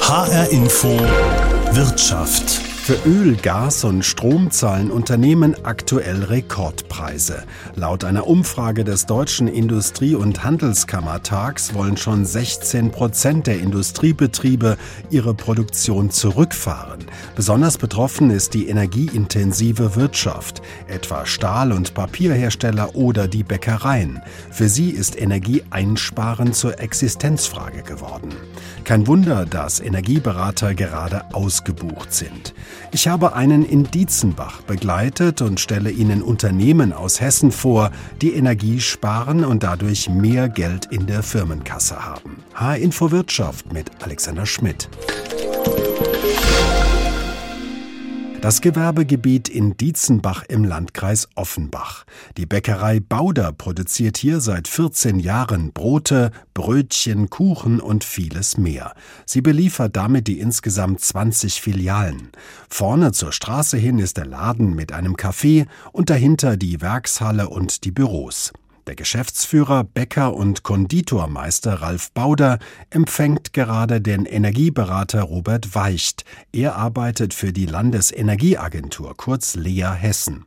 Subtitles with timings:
[0.00, 0.88] HR Info
[1.72, 7.44] Wirtschaft für Öl, Gas und Strom zahlen Unternehmen aktuell Rekordpreise.
[7.76, 14.76] Laut einer Umfrage des Deutschen Industrie- und Handelskammertags wollen schon 16 Prozent der Industriebetriebe
[15.10, 17.04] ihre Produktion zurückfahren.
[17.36, 24.20] Besonders betroffen ist die energieintensive Wirtschaft, etwa Stahl- und Papierhersteller oder die Bäckereien.
[24.50, 28.30] Für sie ist Energieeinsparen zur Existenzfrage geworden.
[28.82, 32.54] Kein Wunder, dass Energieberater gerade ausgebucht sind.
[32.92, 37.90] Ich habe einen in Dietzenbach begleitet und stelle Ihnen Unternehmen aus Hessen vor,
[38.20, 42.42] die Energie sparen und dadurch mehr Geld in der Firmenkasse haben.
[42.54, 44.88] H-Info Wirtschaft mit Alexander Schmidt.
[48.42, 52.04] Das Gewerbegebiet in Dietzenbach im Landkreis Offenbach.
[52.36, 58.94] Die Bäckerei Bauder produziert hier seit 14 Jahren Brote, Brötchen, Kuchen und vieles mehr.
[59.26, 62.30] Sie beliefert damit die insgesamt 20 Filialen.
[62.68, 67.84] Vorne zur Straße hin ist der Laden mit einem Café und dahinter die Werkshalle und
[67.84, 68.52] die Büros.
[68.88, 72.58] Der Geschäftsführer, Bäcker und Konditormeister Ralf Bauder
[72.90, 76.24] empfängt gerade den Energieberater Robert Weicht.
[76.52, 80.46] Er arbeitet für die Landesenergieagentur, kurz Lea Hessen.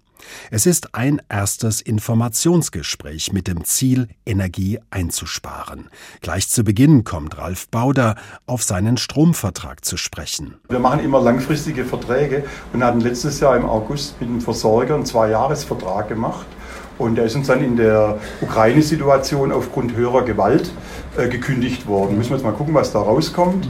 [0.52, 5.90] Es ist ein erstes Informationsgespräch mit dem Ziel, Energie einzusparen.
[6.20, 8.16] Gleich zu Beginn kommt Ralf Bauder
[8.48, 10.56] auf seinen Stromvertrag zu sprechen.
[10.68, 15.06] Wir machen immer langfristige Verträge und hatten letztes Jahr im August mit dem Versorger einen
[15.06, 16.48] Zweijahresvertrag gemacht.
[16.98, 20.72] Und er ist uns dann in der Ukraine-Situation aufgrund höherer Gewalt
[21.18, 22.18] äh, gekündigt worden.
[22.18, 23.68] Müssen wir jetzt mal gucken, was da rauskommt.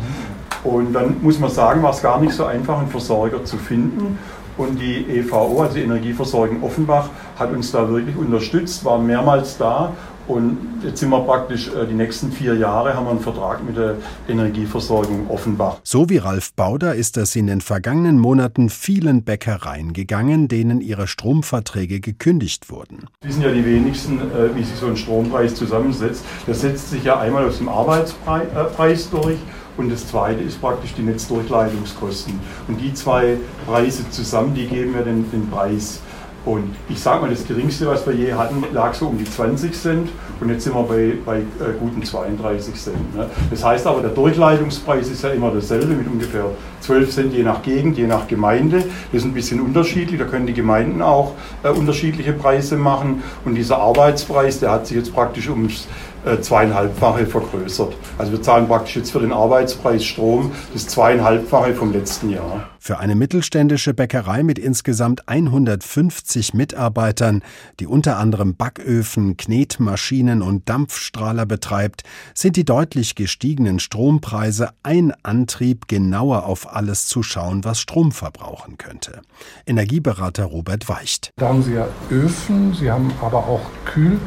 [0.63, 4.19] Und dann muss man sagen, war es gar nicht so einfach, einen Versorger zu finden.
[4.57, 9.91] Und die EVO, also die Energieversorgung Offenbach, hat uns da wirklich unterstützt, war mehrmals da
[10.27, 13.77] und jetzt sind wir praktisch äh, die nächsten vier Jahre haben wir einen Vertrag mit
[13.77, 13.95] der
[14.27, 15.77] Energieversorgung Offenbach.
[15.83, 21.07] So wie Ralf Bauder ist es in den vergangenen Monaten vielen Bäckereien gegangen, denen ihre
[21.07, 23.05] Stromverträge gekündigt wurden.
[23.23, 26.25] Die sind ja die wenigsten, äh, wie sich so ein Strompreis zusammensetzt.
[26.47, 29.37] Der setzt sich ja einmal aus dem Arbeitspreis durch
[29.77, 32.39] und das zweite ist praktisch die Netzdurchleitungskosten.
[32.67, 35.99] Und die zwei Preise zusammen, die geben ja den, den Preis.
[36.45, 39.73] Und ich sage mal, das geringste, was wir je hatten, lag so um die 20
[39.73, 43.15] Cent und jetzt sind wir bei, bei äh, guten 32 Cent.
[43.15, 43.27] Ne?
[43.49, 46.45] Das heißt aber, der Durchleitungspreis ist ja immer dasselbe mit ungefähr
[46.81, 48.83] 12 Cent je nach Gegend, je nach Gemeinde.
[49.11, 51.33] Das ist ein bisschen unterschiedlich, da können die Gemeinden auch
[51.63, 55.87] äh, unterschiedliche Preise machen und dieser Arbeitspreis, der hat sich jetzt praktisch ums
[56.25, 57.95] äh, zweieinhalbfache vergrößert.
[58.17, 62.69] Also wir zahlen praktisch jetzt für den Arbeitspreis Strom das zweieinhalbfache vom letzten Jahr.
[62.79, 67.41] Für eine mittelständische Bäckerei mit insgesamt 150 Mitarbeitern,
[67.79, 72.03] die unter anderem Backöfen, Knetmaschinen und Dampfstrahler betreibt,
[72.35, 78.77] sind die deutlich gestiegenen Strompreise ein Antrieb, genauer auf alles zu schauen, was Strom verbrauchen
[78.77, 79.21] könnte.
[79.65, 81.31] Energieberater Robert Weicht.
[81.37, 84.19] Da haben Sie ja Öfen, Sie haben aber auch Kühl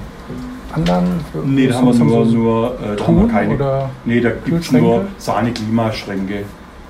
[0.75, 1.21] anderen?
[1.45, 3.55] Nee, da haben wir nur, nur äh, da haben wir keine.
[3.55, 6.45] Oder nee, da gibt es nur Sahne-Klimaschränke.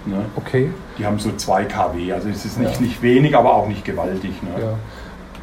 [0.07, 0.25] Ne?
[0.37, 0.71] Okay.
[0.99, 2.81] Die haben so 2 kW, also es ist nicht, ja.
[2.81, 4.43] nicht wenig, aber auch nicht gewaltig.
[4.43, 4.51] Ne?
[4.61, 4.73] Ja.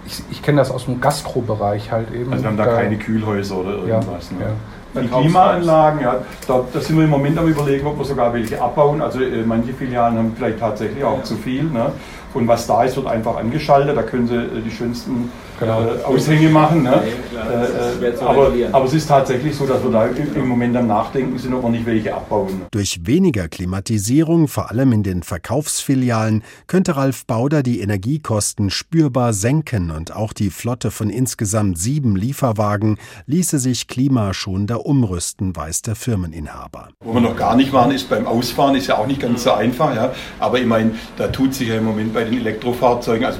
[0.05, 2.31] Ich, ich kenne das aus dem Gastrobereich halt eben.
[2.31, 4.31] Also wir haben da, da keine Kühlhäuser oder irgendwas.
[4.31, 4.53] Ja, ne?
[5.01, 6.15] Die Klimaanlagen, ja,
[6.47, 9.01] da, da, sind wir im Moment am überlegen, ob wir sogar welche abbauen.
[9.01, 11.63] Also äh, manche Filialen haben vielleicht tatsächlich auch zu viel.
[11.63, 11.91] Ne?
[12.35, 13.95] Und was da ist, wird einfach angeschaltet.
[13.95, 15.81] Da können Sie äh, die schönsten genau.
[15.81, 16.83] äh, Aushänge machen.
[16.83, 17.01] Ne?
[17.33, 21.37] Ja, äh, aber, aber, es ist tatsächlich so, dass wir da im Moment am Nachdenken
[21.37, 22.63] sind, ob wir nicht welche abbauen.
[22.71, 29.91] Durch weniger Klimatisierung, vor allem in den Verkaufsfilialen, könnte Ralf Bauder die Energiekosten spürbar senken
[29.91, 32.97] und auch die Flotte von insgesamt sieben Lieferwagen
[33.27, 36.89] ließe sich klimaschonender umrüsten, weiß der Firmeninhaber.
[36.99, 39.53] Wo wir noch gar nicht waren, ist beim Ausfahren, ist ja auch nicht ganz so
[39.53, 39.95] einfach.
[39.95, 40.13] Ja?
[40.39, 43.39] Aber ich meine, da tut sich ja im Moment bei den Elektrofahrzeugen, also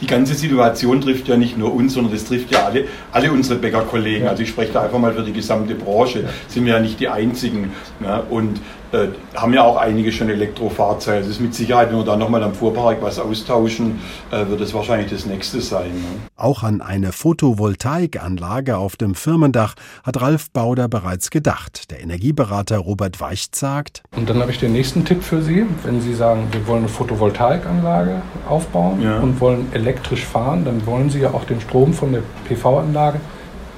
[0.00, 3.58] die ganze Situation trifft ja nicht nur uns, sondern das trifft ja alle, alle unsere
[3.58, 4.28] Bäckerkollegen.
[4.28, 6.24] Also ich spreche da einfach mal für die gesamte Branche.
[6.46, 7.72] Sind wir ja nicht die Einzigen.
[7.98, 8.22] Ne?
[8.30, 8.60] Und
[8.92, 11.20] äh, haben ja auch einige schon Elektrofahrzeuge.
[11.20, 14.00] Das ist mit Sicherheit, wenn wir da nochmal am Fuhrpark was austauschen,
[14.30, 15.90] äh, wird es wahrscheinlich das nächste sein.
[15.90, 16.20] Ne?
[16.36, 19.74] Auch an eine Photovoltaikanlage auf dem Firmendach
[20.04, 21.90] hat Ralf Bauder bereits gedacht.
[21.90, 24.02] Der Energieberater Robert Weicht sagt.
[24.16, 25.66] Und dann habe ich den nächsten Tipp für Sie.
[25.84, 29.18] Wenn Sie sagen, wir wollen eine Photovoltaikanlage aufbauen ja.
[29.18, 33.20] und wollen elektrisch fahren, dann wollen Sie ja auch den Strom von der PV-Anlage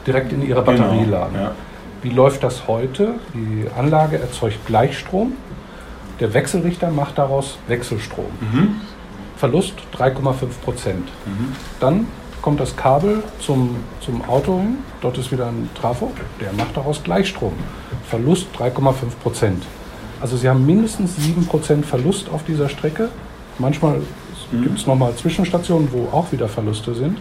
[0.06, 1.18] direkt in Ihre Batterie genau.
[1.18, 1.34] laden.
[1.34, 1.52] Ja.
[2.02, 3.14] Wie läuft das heute?
[3.34, 5.34] Die Anlage erzeugt Gleichstrom.
[6.18, 8.26] Der Wechselrichter macht daraus Wechselstrom.
[8.40, 8.76] Mhm.
[9.36, 11.08] Verlust 3,5 Prozent.
[11.26, 11.54] Mhm.
[11.78, 12.06] Dann
[12.42, 14.78] kommt das Kabel zum, zum Auto hin.
[15.00, 16.12] Dort ist wieder ein Trafo.
[16.40, 17.52] Der macht daraus Gleichstrom.
[18.08, 19.62] Verlust 3,5 Prozent.
[20.20, 23.08] Also Sie haben mindestens 7% Verlust auf dieser Strecke.
[23.58, 24.00] Manchmal
[24.50, 24.62] mhm.
[24.62, 27.18] gibt es nochmal Zwischenstationen, wo auch wieder Verluste sind.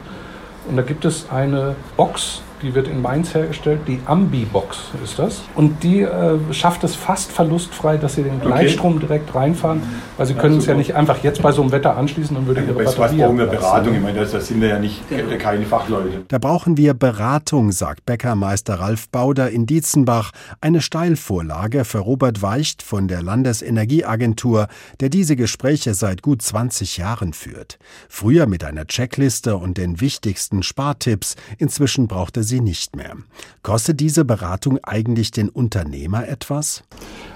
[0.70, 5.42] Und da gibt es eine Box, die wird in Mainz hergestellt, die Ambi-Box ist das.
[5.56, 9.08] Und die äh, schafft es fast verlustfrei, dass sie den Gleichstrom okay.
[9.08, 9.82] direkt reinfahren,
[10.18, 12.62] weil sie können es ja nicht einfach jetzt bei so einem Wetter anschließen, dann würde
[12.62, 13.00] ja, ihre Batterie...
[13.00, 13.96] Was brauchen wir Beratung?
[13.96, 16.24] Ich meine, da sind wir ja nicht äh, keine Fachleute.
[16.28, 20.32] Da brauchen wir Beratung, sagt Bäckermeister Ralf Bauder in Dietzenbach.
[20.62, 24.68] Eine Steilvorlage für Robert Weicht von der Landesenergieagentur,
[25.00, 27.80] der diese Gespräche seit gut 20 Jahren führt.
[28.08, 31.36] Früher mit einer Checkliste und den wichtigsten Spartipps.
[31.58, 33.16] Inzwischen braucht er sie nicht mehr.
[33.64, 36.84] Kostet diese Beratung eigentlich den Unternehmer etwas?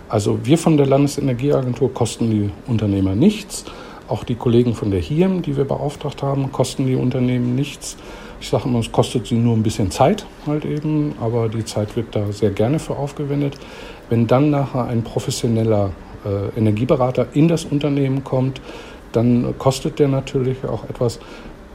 [0.09, 3.63] Also wir von der Landesenergieagentur kosten die Unternehmer nichts.
[4.09, 7.95] Auch die Kollegen von der HIEM, die wir beauftragt haben, kosten die Unternehmen nichts.
[8.41, 11.95] Ich sage immer, es kostet sie nur ein bisschen Zeit halt eben, aber die Zeit
[11.95, 13.57] wird da sehr gerne für aufgewendet.
[14.09, 15.91] Wenn dann nachher ein professioneller
[16.25, 18.59] äh, Energieberater in das Unternehmen kommt,
[19.13, 21.19] dann kostet der natürlich auch etwas.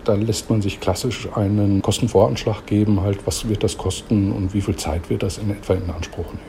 [0.09, 4.63] Da lässt man sich klassisch einen Kostenvoranschlag geben, halt, was wird das kosten und wie
[4.63, 6.41] viel Zeit wird das in etwa in Anspruch nehmen.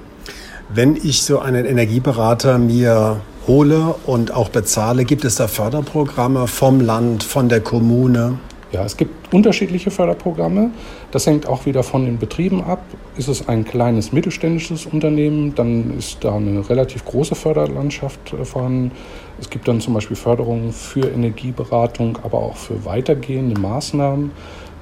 [0.70, 6.80] Wenn ich so einen Energieberater mir hole und auch bezahle, gibt es da Förderprogramme vom
[6.80, 8.40] Land, von der Kommune?
[8.72, 10.70] Ja, es gibt unterschiedliche Förderprogramme.
[11.10, 12.84] Das hängt auch wieder von den Betrieben ab.
[13.18, 18.92] Ist es ein kleines mittelständisches Unternehmen, dann ist da eine relativ große Förderlandschaft äh, vorhanden.
[19.40, 24.32] Es gibt dann zum Beispiel Förderungen für Energieberatung, aber auch für weitergehende Maßnahmen,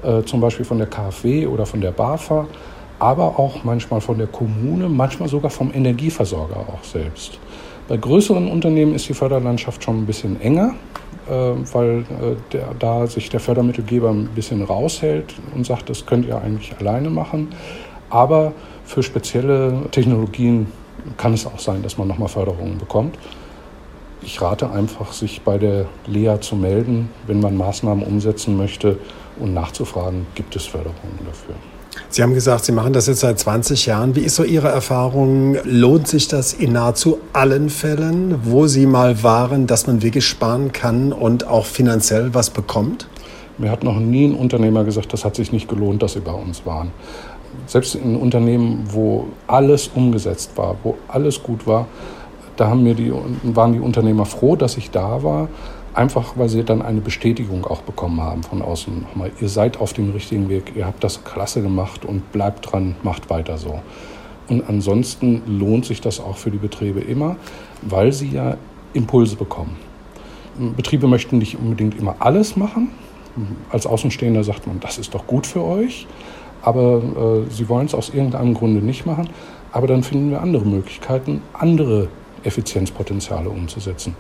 [0.03, 2.45] äh, zum Beispiel von der KfW oder von der BAFA,
[2.99, 7.39] aber auch manchmal von der Kommune, manchmal sogar vom Energieversorger auch selbst.
[7.87, 10.75] Bei größeren Unternehmen ist die Förderlandschaft schon ein bisschen enger.
[11.29, 16.25] Äh, weil äh, der, da sich der Fördermittelgeber ein bisschen raushält und sagt, das könnt
[16.25, 17.50] ihr eigentlich alleine machen.
[18.09, 18.53] Aber
[18.85, 20.68] für spezielle Technologien
[21.18, 23.18] kann es auch sein, dass man nochmal Förderungen bekommt.
[24.21, 28.97] Ich rate einfach, sich bei der Lea zu melden, wenn man Maßnahmen umsetzen möchte
[29.38, 31.56] und nachzufragen, gibt es Förderungen dafür.
[32.09, 34.15] Sie haben gesagt, Sie machen das jetzt seit 20 Jahren.
[34.15, 35.57] Wie ist so Ihre Erfahrung?
[35.63, 40.71] Lohnt sich das in nahezu allen Fällen, wo Sie mal waren, dass man wirklich sparen
[40.71, 43.07] kann und auch finanziell was bekommt?
[43.57, 46.31] Mir hat noch nie ein Unternehmer gesagt, das hat sich nicht gelohnt, dass Sie bei
[46.31, 46.91] uns waren.
[47.65, 51.88] Selbst in Unternehmen, wo alles umgesetzt war, wo alles gut war,
[52.55, 53.11] da haben mir die,
[53.44, 55.47] waren die Unternehmer froh, dass ich da war,
[55.97, 59.01] Einfach weil sie dann eine Bestätigung auch bekommen haben von außen.
[59.01, 62.95] Nochmal, ihr seid auf dem richtigen Weg, ihr habt das klasse gemacht und bleibt dran,
[63.01, 63.79] macht weiter so.
[64.47, 67.35] Und ansonsten lohnt sich das auch für die Betriebe immer,
[67.81, 68.57] weil sie ja
[68.94, 69.75] Impulse bekommen.
[70.75, 72.89] Betriebe möchten nicht unbedingt immer alles machen.
[73.71, 76.05] Als Außenstehender sagt man, das ist doch gut für euch,
[76.61, 77.01] aber
[77.47, 79.29] äh, sie wollen es aus irgendeinem Grunde nicht machen.
[79.71, 82.09] Aber dann finden wir andere Möglichkeiten, andere
[82.44, 84.15] Effizienzpotenziale umzusetzen.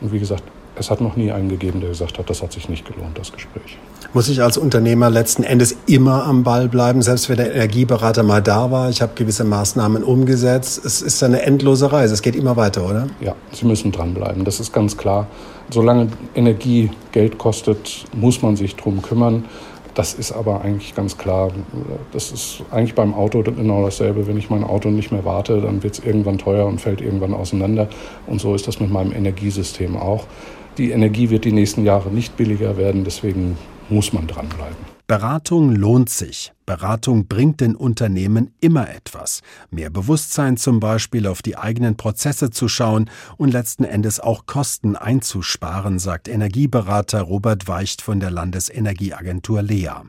[0.00, 0.44] Und wie gesagt,
[0.78, 3.32] es hat noch nie einen gegeben, der gesagt hat, das hat sich nicht gelohnt, das
[3.32, 3.78] Gespräch.
[4.12, 8.42] Muss ich als Unternehmer letzten Endes immer am Ball bleiben, selbst wenn der Energieberater mal
[8.42, 10.84] da war, ich habe gewisse Maßnahmen umgesetzt.
[10.84, 13.08] Es ist eine endlose Reise, es geht immer weiter, oder?
[13.20, 15.26] Ja, Sie müssen dranbleiben, das ist ganz klar.
[15.70, 19.44] Solange Energie Geld kostet, muss man sich darum kümmern.
[19.94, 21.50] Das ist aber eigentlich ganz klar.
[22.12, 24.26] Das ist eigentlich beim Auto genau dasselbe.
[24.26, 27.32] Wenn ich mein Auto nicht mehr warte, dann wird es irgendwann teuer und fällt irgendwann
[27.32, 27.88] auseinander.
[28.26, 30.26] Und so ist das mit meinem Energiesystem auch.
[30.78, 33.56] Die Energie wird die nächsten Jahre nicht billiger werden, deswegen
[33.88, 34.76] muss man dranbleiben.
[35.06, 36.52] Beratung lohnt sich.
[36.66, 39.40] Beratung bringt den Unternehmen immer etwas.
[39.70, 44.96] Mehr Bewusstsein zum Beispiel auf die eigenen Prozesse zu schauen und letzten Endes auch Kosten
[44.96, 50.02] einzusparen, sagt Energieberater Robert Weicht von der Landesenergieagentur LEA.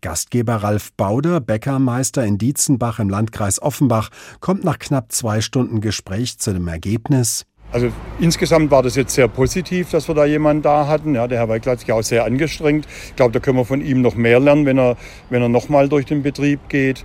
[0.00, 6.38] Gastgeber Ralf Bauder, Bäckermeister in Dietzenbach im Landkreis Offenbach, kommt nach knapp zwei Stunden Gespräch
[6.38, 10.86] zu dem Ergebnis, also insgesamt war das jetzt sehr positiv, dass wir da jemanden da
[10.86, 11.14] hatten.
[11.14, 12.86] Ja, der Herr Weigl hat sich auch sehr angestrengt.
[13.06, 14.96] Ich glaube, da können wir von ihm noch mehr lernen, wenn er,
[15.30, 17.04] wenn er nochmal durch den Betrieb geht.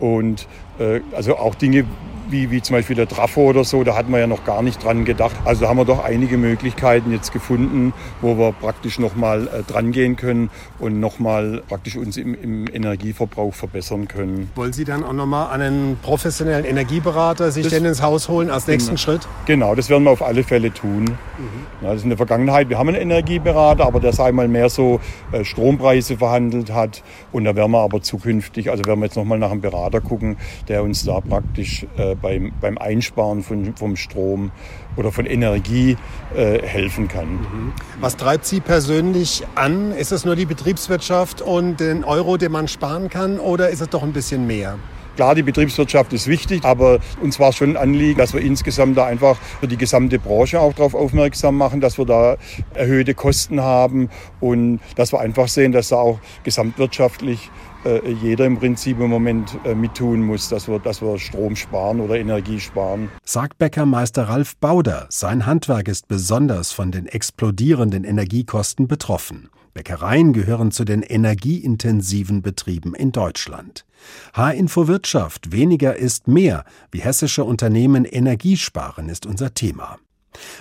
[0.00, 0.48] Und
[1.14, 1.84] also auch Dinge,
[2.30, 4.82] wie, wie zum Beispiel der Trafo oder so, da hatten wir ja noch gar nicht
[4.82, 5.36] dran gedacht.
[5.44, 9.92] Also da haben wir doch einige Möglichkeiten jetzt gefunden, wo wir praktisch nochmal äh, dran
[9.92, 14.50] gehen können und nochmal praktisch uns im, im, Energieverbrauch verbessern können.
[14.54, 18.66] Wollen Sie dann auch nochmal einen professionellen Energieberater sich das, denn ins Haus holen als
[18.66, 19.28] nächsten genau, Schritt?
[19.46, 21.04] Genau, das werden wir auf alle Fälle tun.
[21.04, 21.66] Mhm.
[21.82, 24.68] Ja, das ist in der Vergangenheit, wir haben einen Energieberater, aber der sei mal mehr
[24.68, 25.00] so
[25.32, 27.02] äh, Strompreise verhandelt hat
[27.32, 30.36] und da werden wir aber zukünftig, also werden wir jetzt nochmal nach einem Berater gucken,
[30.68, 34.50] der uns da praktisch äh, beim, beim Einsparen von, vom Strom
[34.96, 35.96] oder von Energie
[36.34, 37.32] äh, helfen kann.
[37.32, 37.72] Mhm.
[38.00, 39.92] Was treibt Sie persönlich an?
[39.92, 43.88] Ist es nur die Betriebswirtschaft und den Euro, den man sparen kann oder ist es
[43.88, 44.78] doch ein bisschen mehr?
[45.16, 49.06] Klar, die Betriebswirtschaft ist wichtig, aber uns war schon ein Anliegen, dass wir insgesamt da
[49.06, 52.36] einfach für die gesamte Branche auch darauf aufmerksam machen, dass wir da
[52.74, 57.50] erhöhte Kosten haben und dass wir einfach sehen, dass da auch gesamtwirtschaftlich
[57.86, 62.00] äh, jeder im Prinzip im Moment äh, mittun muss, dass wir, dass wir Strom sparen
[62.00, 63.08] oder Energie sparen.
[63.24, 69.48] Sagt Bäckermeister Ralf Bauder, sein Handwerk ist besonders von den explodierenden Energiekosten betroffen.
[69.76, 73.84] Bäckereien gehören zu den energieintensiven Betrieben in Deutschland.
[74.32, 79.98] H-Info Wirtschaft, weniger ist mehr, wie hessische Unternehmen Energie sparen, ist unser Thema.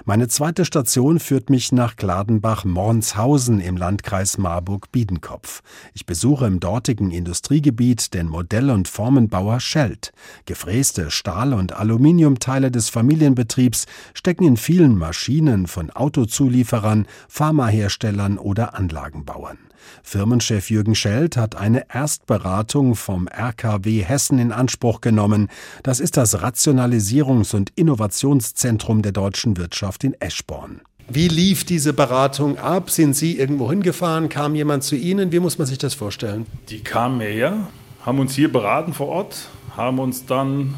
[0.05, 5.61] Meine zweite Station führt mich nach Gladenbach-Mornshausen im Landkreis Marburg-Biedenkopf.
[5.93, 10.11] Ich besuche im dortigen Industriegebiet den Modell- und Formenbauer Schelt.
[10.45, 19.57] Gefräste Stahl- und Aluminiumteile des Familienbetriebs stecken in vielen Maschinen von Autozulieferern, Pharmaherstellern oder Anlagenbauern.
[20.03, 25.49] Firmenchef Jürgen Schelt hat eine Erstberatung vom RKW Hessen in Anspruch genommen.
[25.83, 30.81] Das ist das Rationalisierungs- und Innovationszentrum der deutschen Wirtschaft in Eschborn.
[31.07, 32.89] Wie lief diese Beratung ab?
[32.89, 34.27] Sind Sie irgendwo hingefahren?
[34.27, 35.31] Kam jemand zu Ihnen?
[35.31, 36.47] Wie muss man sich das vorstellen?
[36.69, 37.67] Die kamen her,
[38.03, 40.73] haben uns hier beraten vor Ort, haben uns dann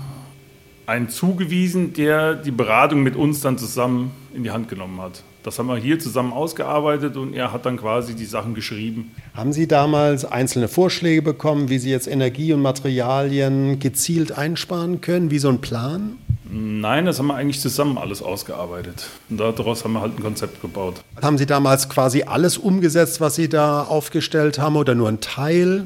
[0.85, 5.23] einen zugewiesen, der die Beratung mit uns dann zusammen in die Hand genommen hat.
[5.47, 9.13] Das haben wir hier zusammen ausgearbeitet und er hat dann quasi die Sachen geschrieben.
[9.33, 15.31] Haben Sie damals einzelne Vorschläge bekommen, wie Sie jetzt Energie und Materialien gezielt einsparen können,
[15.31, 16.17] wie so ein Plan?
[16.51, 19.07] Nein, das haben wir eigentlich zusammen alles ausgearbeitet.
[19.29, 20.95] Und daraus haben wir halt ein Konzept gebaut.
[21.21, 25.85] Haben Sie damals quasi alles umgesetzt, was Sie da aufgestellt haben oder nur ein Teil?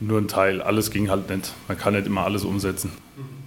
[0.00, 0.60] Nur ein Teil.
[0.60, 1.52] Alles ging halt nicht.
[1.68, 2.90] Man kann nicht immer alles umsetzen.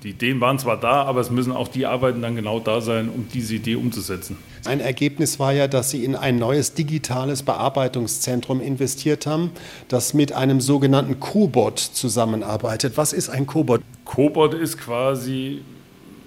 [0.03, 3.07] Die Ideen waren zwar da, aber es müssen auch die Arbeiten dann genau da sein,
[3.09, 4.35] um diese Idee umzusetzen.
[4.65, 9.51] Ein Ergebnis war ja, dass Sie in ein neues digitales Bearbeitungszentrum investiert haben,
[9.89, 12.97] das mit einem sogenannten Cobot zusammenarbeitet.
[12.97, 13.81] Was ist ein Cobot?
[14.05, 15.61] Cobot ist quasi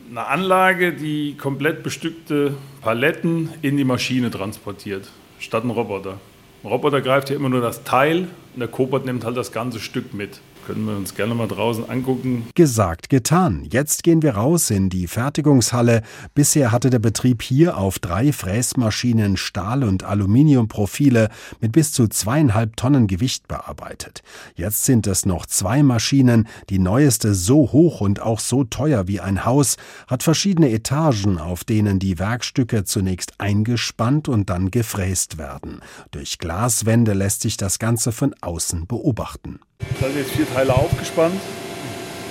[0.08, 5.08] eine Anlage, die komplett bestückte Paletten in die Maschine transportiert,
[5.40, 6.20] statt ein Roboter.
[6.62, 9.80] Ein Roboter greift ja immer nur das Teil und der Cobot nimmt halt das ganze
[9.80, 10.40] Stück mit.
[10.66, 12.46] Können wir uns gerne mal draußen angucken.
[12.54, 13.66] Gesagt, getan.
[13.70, 16.02] Jetzt gehen wir raus in die Fertigungshalle.
[16.34, 21.28] Bisher hatte der Betrieb hier auf drei Fräsmaschinen Stahl- und Aluminiumprofile
[21.60, 24.22] mit bis zu zweieinhalb Tonnen Gewicht bearbeitet.
[24.54, 26.48] Jetzt sind es noch zwei Maschinen.
[26.70, 31.64] Die neueste so hoch und auch so teuer wie ein Haus, hat verschiedene Etagen, auf
[31.64, 35.80] denen die Werkstücke zunächst eingespannt und dann gefräst werden.
[36.10, 39.60] Durch Glaswände lässt sich das Ganze von außen beobachten.
[40.04, 41.40] Da sind jetzt vier Teile aufgespannt.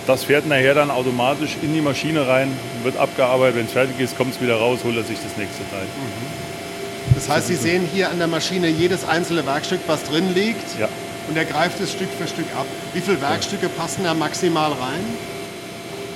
[0.06, 2.52] Das fährt nachher dann automatisch in die Maschine rein,
[2.84, 3.56] wird abgearbeitet.
[3.56, 5.86] Wenn es fertig ist, kommt es wieder raus, holt er sich das nächste Teil.
[5.86, 7.16] Mhm.
[7.16, 10.80] Das heißt, Sie sehen hier an der Maschine jedes einzelne Werkstück, was drin liegt.
[10.80, 10.88] Ja.
[11.30, 12.66] Und er greift es Stück für Stück ab.
[12.94, 15.04] Wie viele Werkstücke passen da maximal rein?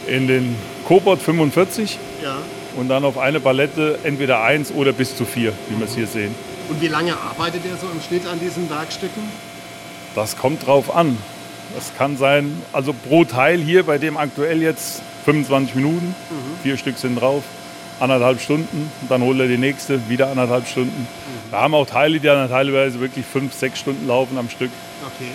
[0.06, 0.56] In den
[0.86, 1.98] Cobot 45.
[2.24, 2.38] Ja.
[2.76, 5.80] Und dann auf eine Palette entweder eins oder bis zu vier, wie mhm.
[5.80, 6.36] wir es hier sehen.
[6.70, 9.24] Und wie lange arbeitet er so im Schnitt an diesen Werkstücken?
[10.16, 11.18] Das kommt drauf an.
[11.76, 16.64] Das kann sein, also pro Teil hier, bei dem aktuell jetzt 25 Minuten, mhm.
[16.64, 17.44] vier Stück sind drauf,
[18.00, 21.02] anderthalb Stunden, dann holt er die nächste, wieder anderthalb Stunden.
[21.02, 21.52] Mhm.
[21.52, 24.72] Wir haben auch Teile, die dann teilweise wirklich fünf, sechs Stunden laufen am Stück.
[25.06, 25.32] Okay.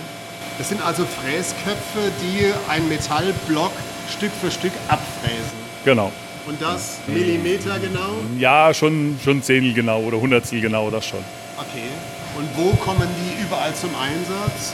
[0.58, 3.72] Das sind also Fräsköpfe, die ein Metallblock
[4.16, 5.62] Stück für Stück abfräsen.
[5.84, 6.12] Genau.
[6.46, 8.16] Und das Millimeter genau?
[8.38, 11.24] Ja, schon, schon Zehntel genau oder Hundertstel genau, das schon.
[11.56, 11.88] Okay.
[12.36, 14.72] Und wo kommen die überall zum Einsatz?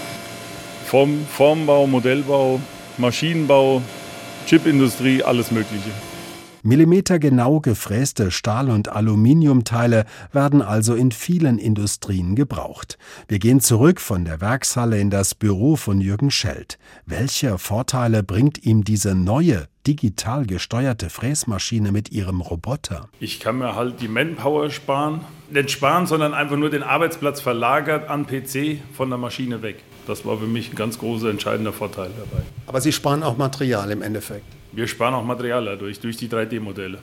[0.84, 2.60] Vom Formbau, Modellbau,
[2.96, 3.82] Maschinenbau,
[4.46, 5.90] Chipindustrie, alles Mögliche.
[6.62, 12.98] Millimetergenau gefräste Stahl- und Aluminiumteile werden also in vielen Industrien gebraucht.
[13.26, 16.78] Wir gehen zurück von der Werkshalle in das Büro von Jürgen Schelt.
[17.04, 23.08] Welche Vorteile bringt ihm diese neue, digital gesteuerte Fräsmaschine mit ihrem Roboter?
[23.20, 25.22] Ich kann mir halt die Manpower sparen.
[25.50, 29.76] Nicht sparen, sondern einfach nur den Arbeitsplatz verlagert an PC von der Maschine weg.
[30.06, 32.42] Das war für mich ein ganz großer, entscheidender Vorteil dabei.
[32.66, 34.44] Aber Sie sparen auch Material im Endeffekt?
[34.72, 36.98] Wir sparen auch Material dadurch, durch die 3D-Modelle.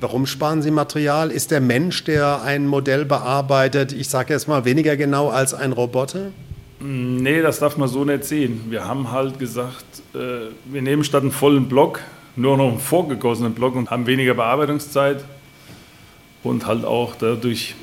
[0.00, 1.30] Warum sparen Sie Material?
[1.30, 5.70] Ist der Mensch, der ein Modell bearbeitet, ich sage jetzt mal, weniger genau als ein
[5.70, 6.32] Roboter?
[6.80, 8.66] Nee, das darf man so nicht sehen.
[8.70, 9.84] Wir haben halt gesagt,
[10.14, 12.00] äh, wir nehmen statt einen vollen Block
[12.36, 15.24] nur noch einen vorgegossenen Block und haben weniger Bearbeitungszeit
[16.42, 17.74] und halt auch dadurch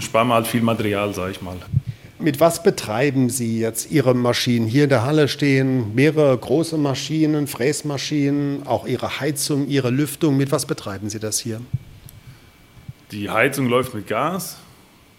[0.00, 1.56] sparen wir halt viel Material, sage ich mal.
[2.18, 4.66] Mit was betreiben Sie jetzt Ihre Maschinen?
[4.66, 10.36] Hier in der Halle stehen mehrere große Maschinen, Fräsmaschinen, auch Ihre Heizung, Ihre Lüftung.
[10.36, 11.60] Mit was betreiben Sie das hier?
[13.12, 14.56] Die Heizung läuft mit Gas,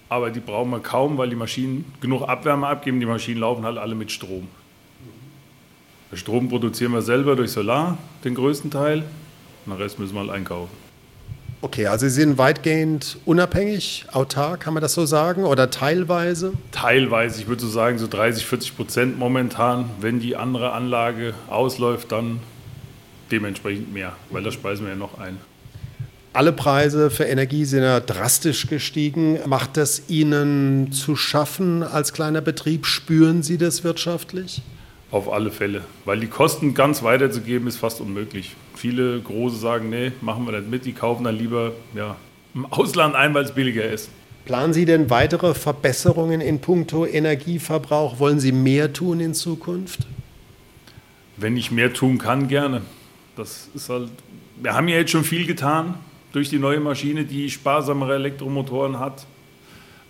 [0.10, 3.00] aber die brauchen wir kaum, weil die Maschinen genug Abwärme abgeben.
[3.00, 4.48] Die Maschinen laufen halt alle mit Strom.
[6.14, 9.04] Strom produzieren wir selber durch Solar, den größten Teil.
[9.66, 10.72] Den Rest müssen wir halt einkaufen.
[11.60, 16.54] Okay, also Sie sind weitgehend unabhängig, autark, kann man das so sagen, oder teilweise?
[16.72, 19.90] Teilweise, ich würde so sagen, so 30, 40 Prozent momentan.
[20.00, 22.40] Wenn die andere Anlage ausläuft, dann
[23.32, 25.40] dementsprechend mehr, weil da speisen wir ja noch ein.
[26.38, 29.39] Alle Preise für Energie sind ja drastisch gestiegen.
[29.48, 32.86] Macht das Ihnen zu schaffen als kleiner Betrieb?
[32.86, 34.62] Spüren Sie das wirtschaftlich?
[35.10, 38.56] Auf alle Fälle, weil die Kosten ganz weiterzugeben ist fast unmöglich.
[38.75, 42.15] Viele Große sagen, nee, machen wir nicht mit, die kaufen dann lieber ja,
[42.53, 44.12] im Ausland ein, weil es billiger ist.
[44.46, 48.20] Planen Sie denn weitere Verbesserungen in puncto Energieverbrauch?
[48.20, 50.06] Wollen Sie mehr tun in Zukunft?
[51.36, 52.84] Wenn ich mehr tun kann, gerne.
[53.36, 54.10] Das ist halt,
[54.62, 55.96] wir haben ja jetzt schon viel getan
[56.38, 59.25] durch die neue Maschine, die sparsamere Elektromotoren hat.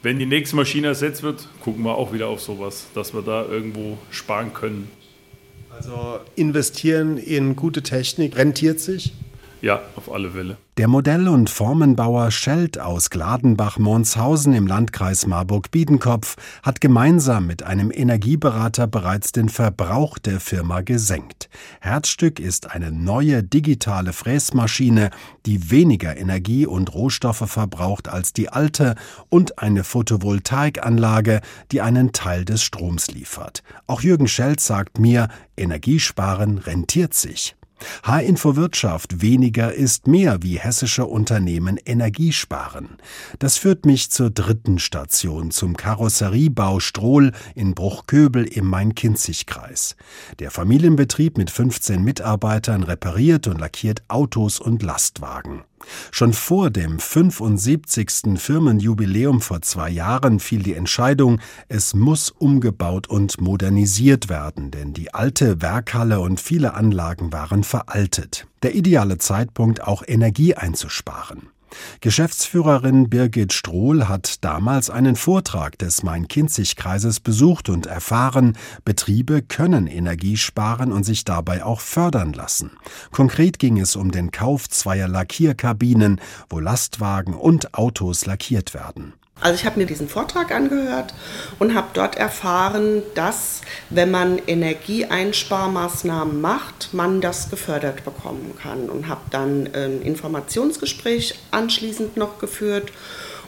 [0.03, 3.45] Wenn die nächste Maschine ersetzt wird, gucken wir auch wieder auf sowas, dass wir da
[3.45, 4.91] irgendwo sparen können.
[5.69, 9.13] Also investieren in gute Technik rentiert sich?
[9.61, 10.57] Ja, auf alle Fälle.
[10.77, 18.85] Der Modell- und Formenbauer Schelt aus Gladenbach-Monshausen im Landkreis Marburg-Biedenkopf hat gemeinsam mit einem Energieberater
[18.85, 21.49] bereits den Verbrauch der Firma gesenkt.
[21.81, 25.09] Herzstück ist eine neue digitale Fräsmaschine,
[25.47, 28.93] die weniger Energie und Rohstoffe verbraucht als die alte
[29.29, 33.63] und eine Photovoltaikanlage, die einen Teil des Stroms liefert.
[33.87, 37.55] Auch Jürgen Schelt sagt mir, Energiesparen rentiert sich.
[38.03, 42.97] H-Info Wirtschaft weniger ist mehr, wie hessische Unternehmen Energie sparen.
[43.39, 49.95] Das führt mich zur dritten Station, zum Karosseriebau Strohl in Bruchköbel im Main-Kinzig-Kreis.
[50.39, 55.63] Der Familienbetrieb mit 15 Mitarbeitern repariert und lackiert Autos und Lastwagen.
[56.11, 58.37] Schon vor dem 75.
[58.37, 65.13] Firmenjubiläum vor zwei Jahren fiel die Entscheidung, es muss umgebaut und modernisiert werden, denn die
[65.13, 68.47] alte Werkhalle und viele Anlagen waren veraltet.
[68.63, 71.49] Der ideale Zeitpunkt, auch Energie einzusparen.
[72.01, 80.37] Geschäftsführerin Birgit Strohl hat damals einen Vortrag des Main-Kinzig-Kreises besucht und erfahren, Betriebe können Energie
[80.37, 82.71] sparen und sich dabei auch fördern lassen.
[83.11, 89.13] Konkret ging es um den Kauf zweier Lackierkabinen, wo Lastwagen und Autos lackiert werden.
[89.39, 91.13] Also ich habe mir diesen Vortrag angehört
[91.59, 99.07] und habe dort erfahren, dass wenn man Energieeinsparmaßnahmen macht, man das gefördert bekommen kann und
[99.07, 102.91] habe dann ein Informationsgespräch anschließend noch geführt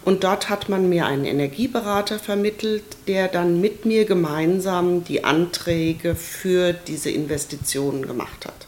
[0.06, 6.16] und dort hat man mir einen Energieberater vermittelt, der dann mit mir gemeinsam die Anträge
[6.16, 8.68] für diese Investitionen gemacht hat.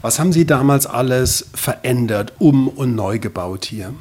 [0.00, 3.92] Was haben Sie damals alles verändert, um und neu gebaut hier?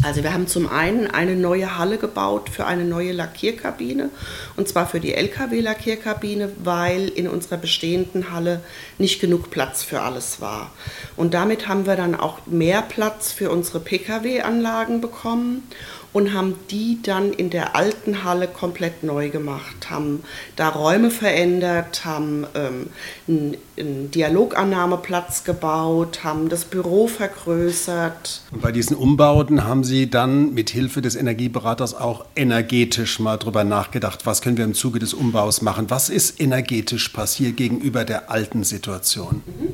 [0.00, 4.10] Also wir haben zum einen eine neue Halle gebaut für eine neue Lackierkabine
[4.56, 8.60] und zwar für die LKW-Lackierkabine, weil in unserer bestehenden Halle
[8.98, 10.70] nicht genug Platz für alles war.
[11.16, 15.68] Und damit haben wir dann auch mehr Platz für unsere Pkw-Anlagen bekommen
[16.12, 20.22] und haben die dann in der alten Halle komplett neu gemacht, haben
[20.56, 22.86] da Räume verändert, haben ähm,
[23.26, 28.42] einen, einen Dialogannahmeplatz gebaut, haben das Büro vergrößert.
[28.50, 33.64] Und bei diesen Umbauten haben Sie dann mit Hilfe des Energieberaters auch energetisch mal drüber
[33.64, 35.90] nachgedacht, was können wir im Zuge des Umbaus machen?
[35.90, 39.42] Was ist energetisch passiert gegenüber der alten Situation?
[39.46, 39.68] Mhm.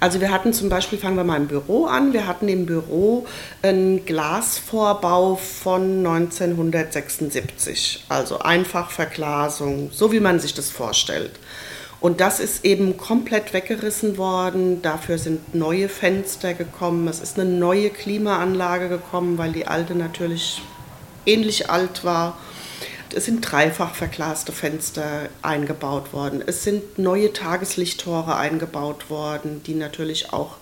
[0.00, 3.26] Also wir hatten zum Beispiel, fangen wir mal im Büro an, wir hatten im Büro
[3.62, 5.36] einen Glasvorbau
[5.78, 11.30] von 1976, also Einfachverglasung, so wie man sich das vorstellt.
[12.00, 14.82] Und das ist eben komplett weggerissen worden.
[14.82, 17.06] Dafür sind neue Fenster gekommen.
[17.06, 20.60] Es ist eine neue Klimaanlage gekommen, weil die alte natürlich
[21.26, 22.36] ähnlich alt war.
[23.14, 26.42] Es sind dreifach verglaste Fenster eingebaut worden.
[26.44, 30.56] Es sind neue Tageslichttore eingebaut worden, die natürlich auch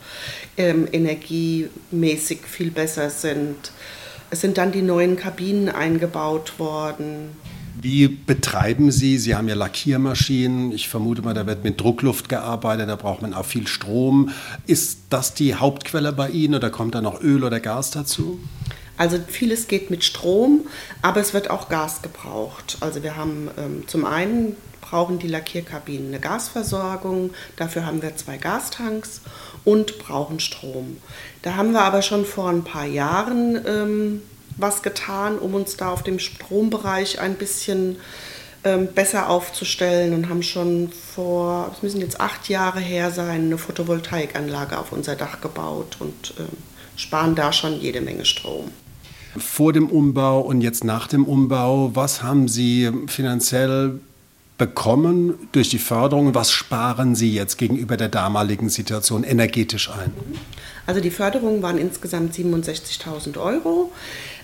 [0.56, 3.72] ähm, energiemäßig viel besser sind.
[4.30, 7.30] Es sind dann die neuen Kabinen eingebaut worden.
[7.80, 9.18] Wie betreiben Sie?
[9.18, 10.72] Sie haben ja Lackiermaschinen.
[10.72, 14.30] Ich vermute mal, da wird mit Druckluft gearbeitet, da braucht man auch viel Strom.
[14.66, 18.40] Ist das die Hauptquelle bei Ihnen oder kommt da noch Öl oder Gas dazu?
[18.96, 20.62] Also vieles geht mit Strom,
[21.02, 22.78] aber es wird auch Gas gebraucht.
[22.80, 28.36] Also wir haben ähm, zum einen brauchen die Lackierkabinen eine Gasversorgung, dafür haben wir zwei
[28.36, 29.20] Gastanks
[29.64, 30.98] und brauchen Strom.
[31.42, 34.22] Da haben wir aber schon vor ein paar Jahren ähm,
[34.56, 37.96] was getan, um uns da auf dem Strombereich ein bisschen
[38.64, 43.58] ähm, besser aufzustellen und haben schon vor, es müssen jetzt acht Jahre her sein, eine
[43.58, 46.46] Photovoltaikanlage auf unser Dach gebaut und ähm,
[46.96, 48.70] sparen da schon jede Menge Strom
[49.38, 54.00] vor dem Umbau und jetzt nach dem Umbau, was haben Sie finanziell
[54.58, 56.34] bekommen durch die Förderung?
[56.34, 60.12] Was sparen Sie jetzt gegenüber der damaligen Situation energetisch ein?
[60.86, 63.92] Also die Förderungen waren insgesamt 67.000 Euro.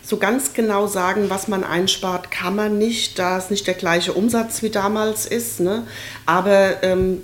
[0.05, 4.12] So ganz genau sagen, was man einspart, kann man nicht, da es nicht der gleiche
[4.12, 5.61] Umsatz wie damals ist.
[5.61, 5.87] Ne?
[6.27, 7.22] Aber ähm,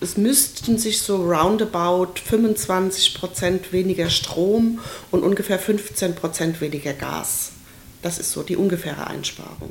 [0.00, 4.78] es müssten sich so roundabout 25 Prozent weniger Strom
[5.10, 7.52] und ungefähr 15 Prozent weniger Gas.
[8.02, 9.70] Das ist so die ungefähre Einsparung.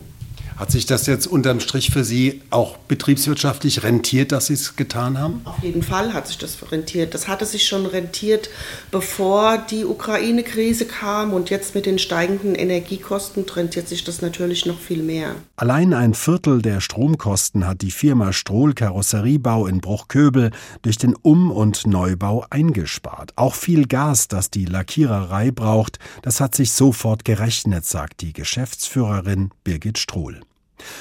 [0.58, 5.20] Hat sich das jetzt unterm Strich für Sie auch betriebswirtschaftlich rentiert, dass Sie es getan
[5.20, 5.42] haben?
[5.44, 7.14] Auf jeden Fall hat sich das rentiert.
[7.14, 8.50] Das hatte sich schon rentiert,
[8.90, 14.80] bevor die Ukraine-Krise kam und jetzt mit den steigenden Energiekosten rentiert sich das natürlich noch
[14.80, 15.36] viel mehr.
[15.58, 20.50] Allein ein Viertel der Stromkosten hat die Firma Strohl Karosseriebau in Bruchköbel
[20.82, 23.32] durch den Um- und Neubau eingespart.
[23.36, 29.52] Auch viel Gas, das die Lackiererei braucht, das hat sich sofort gerechnet, sagt die Geschäftsführerin
[29.64, 30.42] Birgit Strohl.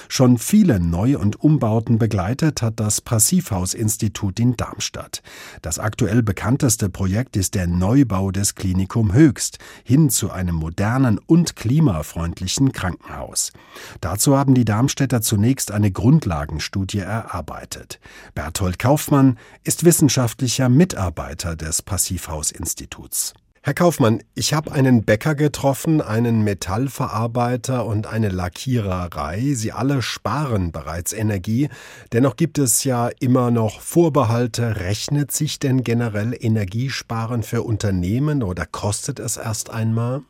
[0.08, 5.22] Schon viele Neu- und Umbauten begleitet hat das Passivhaus-Institut in Darmstadt.
[5.62, 11.56] Das aktuell bekannteste Projekt ist der Neubau des Klinikum Höchst hin zu einem modernen und
[11.56, 13.52] klimafreundlichen Krankenhaus.
[14.00, 18.00] Dazu haben die Darmstädter zunächst eine Grundlagenstudie erarbeitet.
[18.34, 23.34] Berthold Kaufmann ist wissenschaftlicher Mitarbeiter des Passivhaus-Instituts.
[23.66, 29.54] Herr Kaufmann, ich habe einen Bäcker getroffen, einen Metallverarbeiter und eine Lackiererei.
[29.54, 31.68] Sie alle sparen bereits Energie.
[32.12, 34.76] Dennoch gibt es ja immer noch Vorbehalte.
[34.76, 40.22] Rechnet sich denn generell Energiesparen für Unternehmen oder kostet es erst einmal?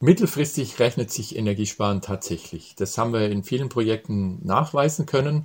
[0.00, 2.74] Mittelfristig rechnet sich Energiesparen tatsächlich.
[2.74, 5.44] Das haben wir in vielen Projekten nachweisen können.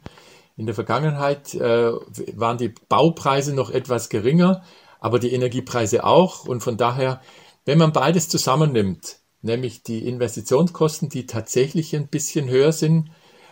[0.55, 1.91] In der Vergangenheit äh,
[2.37, 4.63] waren die Baupreise noch etwas geringer
[4.99, 6.45] aber die Energiepreise auch.
[6.45, 7.21] Und von daher,
[7.65, 13.09] wenn man beides zusammennimmt, nämlich die Investitionskosten, die tatsächlich ein bisschen höher sind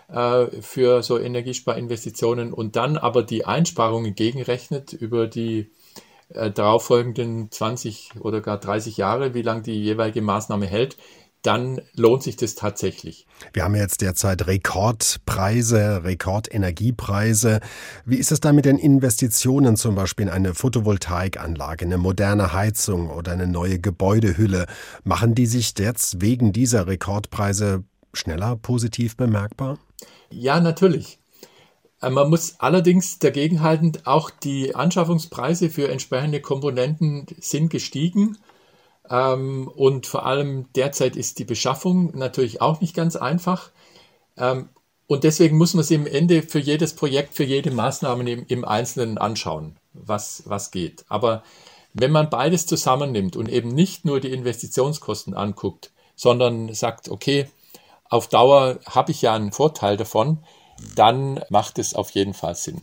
[0.10, 5.72] äh, für so Energiesparinvestitionen und dann aber die Einsparungen gegenrechnet über die
[6.30, 10.98] äh, darauffolgenden 20 oder gar 30 Jahre, wie lange die jeweilige Maßnahme hält,
[11.42, 13.26] dann lohnt sich das tatsächlich.
[13.54, 17.62] Wir haben jetzt derzeit Rekordpreise, Rekordenergiepreise.
[18.06, 23.10] Wie ist es da mit den Investitionen, zum Beispiel in eine Photovoltaikanlage, eine moderne Heizung
[23.10, 24.66] oder eine neue Gebäudehülle?
[25.04, 29.78] Machen die sich jetzt wegen dieser Rekordpreise schneller positiv bemerkbar?
[30.30, 31.20] Ja, natürlich.
[32.02, 38.38] Äh, man muss allerdings dagegenhalten, auch die Anschaffungspreise für entsprechende Komponenten sind gestiegen.
[39.10, 43.72] Ähm, und vor allem derzeit ist die Beschaffung natürlich auch nicht ganz einfach.
[44.38, 44.70] Ähm,
[45.08, 48.66] und deswegen muss man sich im Ende für jedes Projekt, für jede Maßnahme im, im
[48.66, 51.06] Einzelnen anschauen, was, was geht.
[51.08, 51.44] Aber
[51.94, 57.48] wenn man beides zusammennimmt und eben nicht nur die Investitionskosten anguckt, sondern sagt, okay,
[58.10, 60.40] auf Dauer habe ich ja einen Vorteil davon,
[60.96, 62.82] dann macht es auf jeden Fall Sinn.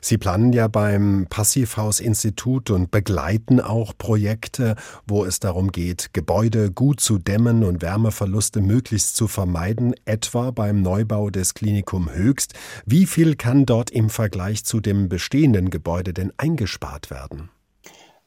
[0.00, 7.00] Sie planen ja beim Passivhaus-Institut und begleiten auch Projekte, wo es darum geht, Gebäude gut
[7.00, 12.54] zu dämmen und Wärmeverluste möglichst zu vermeiden, etwa beim Neubau des Klinikum Höchst.
[12.84, 17.50] Wie viel kann dort im Vergleich zu dem bestehenden Gebäude denn eingespart werden?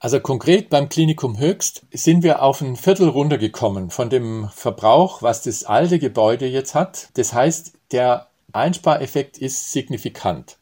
[0.01, 5.41] Also konkret beim Klinikum Höchst sind wir auf ein Viertel runtergekommen von dem Verbrauch, was
[5.41, 7.09] das alte Gebäude jetzt hat.
[7.15, 10.58] Das heißt, der Einspareffekt ist signifikant.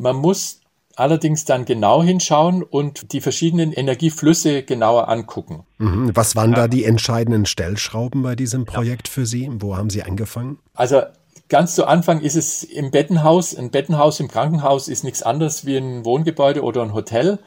[0.00, 0.60] Man muss
[0.96, 5.64] allerdings dann genau hinschauen und die verschiedenen Energieflüsse genauer angucken.
[5.76, 6.10] Mhm.
[6.14, 9.50] Was waren da die entscheidenden Stellschrauben bei diesem Projekt für Sie?
[9.52, 10.58] Wo haben Sie angefangen?
[10.72, 11.02] Also
[11.50, 13.54] ganz zu Anfang ist es im Bettenhaus.
[13.54, 17.38] Ein Bettenhaus im Krankenhaus ist nichts anderes wie ein Wohngebäude oder ein Hotel.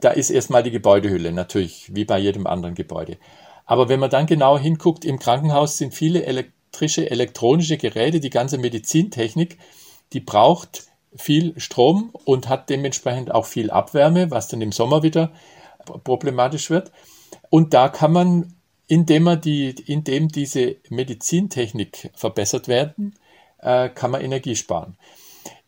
[0.00, 3.18] Da ist erstmal die Gebäudehülle, natürlich, wie bei jedem anderen Gebäude.
[3.66, 8.56] Aber wenn man dann genau hinguckt, im Krankenhaus sind viele elektrische, elektronische Geräte, die ganze
[8.56, 9.58] Medizintechnik,
[10.14, 15.32] die braucht viel Strom und hat dementsprechend auch viel Abwärme, was dann im Sommer wieder
[16.04, 16.92] problematisch wird.
[17.48, 18.54] Und da kann man,
[18.86, 23.14] indem, man die, indem diese Medizintechnik verbessert werden,
[23.58, 24.96] äh, kann man Energie sparen.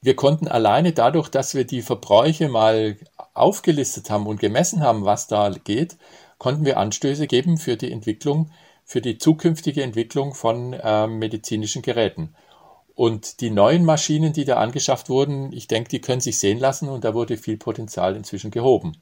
[0.00, 2.96] Wir konnten alleine dadurch, dass wir die Verbräuche mal
[3.34, 5.96] aufgelistet haben und gemessen haben, was da geht,
[6.38, 8.50] konnten wir Anstöße geben für die Entwicklung,
[8.84, 12.34] für die zukünftige Entwicklung von äh, medizinischen Geräten.
[12.94, 16.88] Und die neuen Maschinen, die da angeschafft wurden, ich denke, die können sich sehen lassen
[16.88, 18.92] und da wurde viel Potenzial inzwischen gehoben.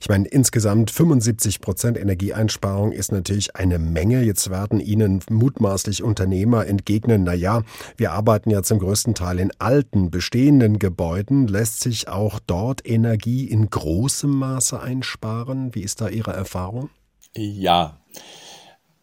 [0.00, 4.22] Ich meine, insgesamt 75 Prozent Energieeinsparung ist natürlich eine Menge.
[4.22, 7.62] Jetzt werden Ihnen mutmaßlich Unternehmer entgegnen, na ja,
[7.96, 11.46] wir arbeiten ja zum größten Teil in alten, bestehenden Gebäuden.
[11.46, 15.74] Lässt sich auch dort Energie in großem Maße einsparen?
[15.74, 16.90] Wie ist da Ihre Erfahrung?
[17.34, 18.00] Ja.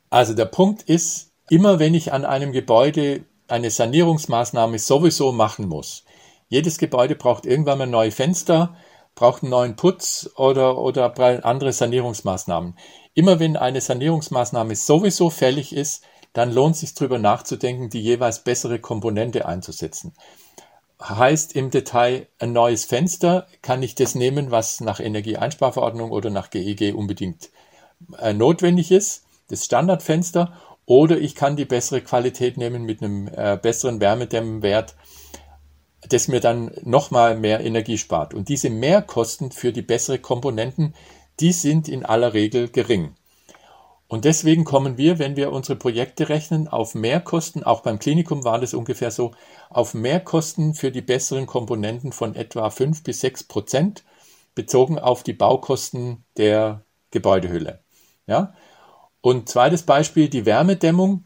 [0.10, 6.04] Also der Punkt ist, immer wenn ich an einem Gebäude eine Sanierungsmaßnahme sowieso machen muss.
[6.50, 8.76] Jedes Gebäude braucht irgendwann mal neue Fenster,
[9.16, 11.14] braucht einen neuen Putz oder, oder
[11.46, 12.78] andere Sanierungsmaßnahmen.
[13.14, 16.04] Immer wenn eine Sanierungsmaßnahme sowieso fällig ist,
[16.34, 20.14] dann lohnt es sich darüber nachzudenken, die jeweils bessere Komponente einzusetzen.
[21.02, 26.50] Heißt im Detail ein neues Fenster, kann ich das nehmen, was nach Energieeinsparverordnung oder nach
[26.50, 27.50] GEG e unbedingt
[28.20, 30.54] äh, notwendig ist, das Standardfenster,
[30.86, 34.96] oder ich kann die bessere Qualität nehmen mit einem äh, besseren Wärmedämmwert,
[36.10, 38.34] das mir dann nochmal mehr Energie spart.
[38.34, 40.94] Und diese Mehrkosten für die bessere Komponenten,
[41.40, 43.16] die sind in aller Regel gering.
[44.08, 48.60] Und deswegen kommen wir, wenn wir unsere Projekte rechnen, auf Mehrkosten, auch beim Klinikum war
[48.60, 49.32] das ungefähr so,
[49.70, 54.04] auf Mehrkosten für die besseren Komponenten von etwa 5 bis 6 Prozent,
[54.54, 57.80] bezogen auf die Baukosten der Gebäudehülle.
[58.28, 58.54] Ja?
[59.24, 61.24] Und zweites Beispiel, die Wärmedämmung.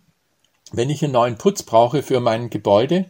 [0.71, 3.07] Wenn ich einen neuen Putz brauche für mein Gebäude,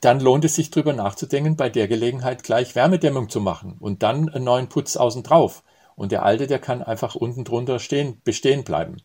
[0.00, 4.28] dann lohnt es sich darüber nachzudenken, bei der Gelegenheit gleich Wärmedämmung zu machen und dann
[4.28, 5.62] einen neuen Putz außen drauf.
[5.94, 8.96] Und der alte, der kann einfach unten drunter stehen, bestehen bleiben.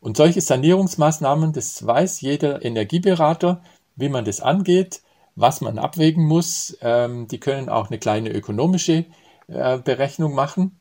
[0.00, 3.62] Und solche Sanierungsmaßnahmen, das weiß jeder Energieberater,
[3.94, 5.02] wie man das angeht,
[5.36, 6.76] was man abwägen muss.
[6.80, 9.04] Ähm, die können auch eine kleine ökonomische
[9.46, 10.80] äh, Berechnung machen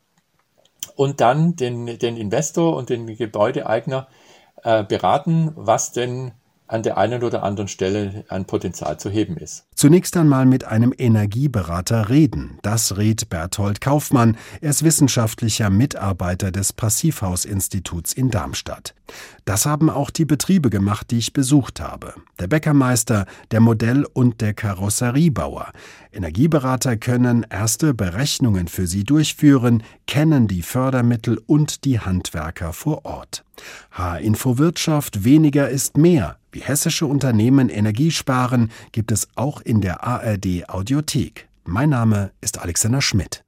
[0.96, 4.08] und dann den, den Investor und den Gebäudeeigner
[4.64, 6.32] äh, beraten, was denn
[6.72, 9.66] an der einen oder anderen Stelle ein Potenzial zu heben ist.
[9.76, 12.60] Zunächst einmal mit einem Energieberater reden.
[12.62, 14.38] Das rät Berthold Kaufmann.
[14.62, 18.96] Er ist wissenschaftlicher Mitarbeiter des Passivhausinstituts in Darmstadt.
[19.44, 22.14] Das haben auch die Betriebe gemacht, die ich besucht habe.
[22.40, 25.72] Der Bäckermeister, der Modell- und der Karosseriebauer.
[26.14, 33.44] Energieberater können erste Berechnungen für sie durchführen, kennen die Fördermittel und die Handwerker vor Ort.
[33.92, 36.38] H-Info Wirtschaft weniger ist mehr.
[36.52, 41.48] Wie hessische Unternehmen Energie sparen, gibt es auch in der ARD Audiothek.
[41.64, 43.44] Mein Name ist Alexander Schmidt.